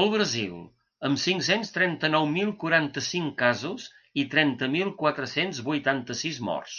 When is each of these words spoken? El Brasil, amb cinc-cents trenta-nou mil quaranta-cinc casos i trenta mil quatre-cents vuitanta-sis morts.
El 0.00 0.08
Brasil, 0.14 0.56
amb 1.08 1.20
cinc-cents 1.22 1.70
trenta-nou 1.76 2.26
mil 2.32 2.50
quaranta-cinc 2.64 3.30
casos 3.44 3.86
i 4.24 4.26
trenta 4.36 4.68
mil 4.76 4.92
quatre-cents 5.04 5.62
vuitanta-sis 5.70 6.42
morts. 6.50 6.76